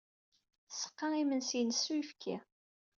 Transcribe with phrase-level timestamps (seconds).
[0.69, 2.35] Tseqqa imendi-ines s uyefki.